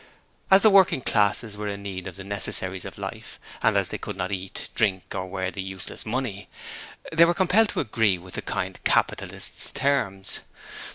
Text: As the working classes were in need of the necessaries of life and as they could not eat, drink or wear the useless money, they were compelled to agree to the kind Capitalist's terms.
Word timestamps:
As 0.49 0.63
the 0.63 0.71
working 0.71 1.01
classes 1.01 1.55
were 1.55 1.67
in 1.67 1.83
need 1.83 2.07
of 2.07 2.15
the 2.15 2.23
necessaries 2.23 2.85
of 2.85 2.97
life 2.97 3.39
and 3.61 3.77
as 3.77 3.89
they 3.89 3.99
could 3.99 4.17
not 4.17 4.31
eat, 4.31 4.67
drink 4.73 5.13
or 5.13 5.27
wear 5.27 5.51
the 5.51 5.61
useless 5.61 6.07
money, 6.07 6.49
they 7.11 7.23
were 7.25 7.35
compelled 7.35 7.69
to 7.69 7.81
agree 7.81 8.17
to 8.17 8.31
the 8.31 8.41
kind 8.41 8.83
Capitalist's 8.83 9.69
terms. 9.71 10.39